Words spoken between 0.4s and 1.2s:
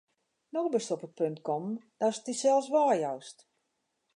No bist op it